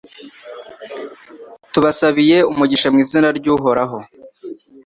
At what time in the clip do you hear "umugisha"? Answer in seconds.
2.51-2.87